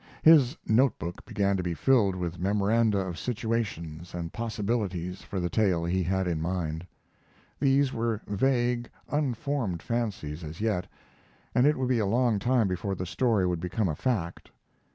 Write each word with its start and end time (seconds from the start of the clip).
His 0.23 0.57
note 0.65 0.97
book 0.97 1.23
began 1.25 1.57
to 1.57 1.61
be 1.61 1.75
filled 1.75 2.15
with 2.15 2.39
memoranda 2.39 2.97
of 2.97 3.19
situations 3.19 4.15
and 4.15 4.33
possibilities 4.33 5.21
for 5.21 5.39
the 5.39 5.47
tale 5.47 5.85
he 5.85 6.01
had 6.01 6.27
in 6.27 6.41
mind. 6.41 6.87
These 7.59 7.93
were 7.93 8.19
vague, 8.25 8.89
unformed 9.11 9.83
fancies 9.83 10.43
as 10.43 10.59
yet, 10.59 10.87
and 11.53 11.67
it 11.67 11.77
would 11.77 11.89
be 11.89 11.99
a 11.99 12.07
long 12.07 12.39
time 12.39 12.67
before 12.67 12.95
the 12.95 13.05
story 13.05 13.45
would 13.45 13.59
become 13.59 13.87
a 13.89 13.95
fact. 13.95 14.49